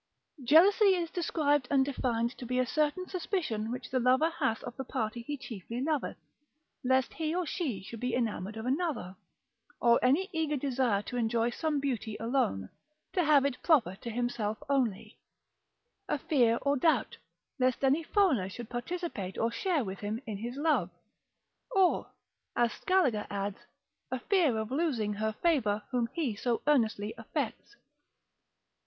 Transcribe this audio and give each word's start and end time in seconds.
Jealousy 0.43 0.95
is 0.95 1.11
described 1.11 1.67
and 1.69 1.85
defined 1.85 2.35
to 2.39 2.43
be 2.47 2.57
a 2.57 2.65
certain 2.65 3.07
suspicion 3.07 3.71
which 3.71 3.91
the 3.91 3.99
lover 3.99 4.31
hath 4.31 4.63
of 4.63 4.75
the 4.75 4.83
party 4.83 5.21
he 5.21 5.37
chiefly 5.37 5.79
loveth, 5.79 6.17
lest 6.83 7.13
he 7.13 7.35
or 7.35 7.45
she 7.45 7.83
should 7.83 7.99
be 7.99 8.15
enamoured 8.15 8.57
of 8.57 8.65
another: 8.65 9.15
or 9.79 9.99
any 10.03 10.27
eager 10.33 10.57
desire 10.57 11.03
to 11.03 11.17
enjoy 11.17 11.51
some 11.51 11.79
beauty 11.79 12.17
alone, 12.19 12.69
to 13.13 13.23
have 13.23 13.45
it 13.45 13.61
proper 13.61 13.95
to 13.97 14.09
himself 14.09 14.57
only: 14.67 15.19
a 16.09 16.17
fear 16.17 16.57
or 16.63 16.75
doubt, 16.75 17.17
lest 17.59 17.83
any 17.83 18.01
foreigner 18.01 18.49
should 18.49 18.71
participate 18.71 19.37
or 19.37 19.51
share 19.51 19.83
with 19.83 19.99
him 19.99 20.19
in 20.25 20.37
his 20.39 20.55
love. 20.55 20.89
Or 21.75 22.07
(as 22.55 22.73
Scaliger 22.73 23.27
adds) 23.29 23.59
a 24.09 24.17
fear 24.19 24.57
of 24.57 24.71
losing 24.71 25.13
her 25.13 25.33
favour 25.43 25.83
whom 25.91 26.09
he 26.15 26.35
so 26.35 26.63
earnestly 26.65 27.13
affects. 27.19 27.75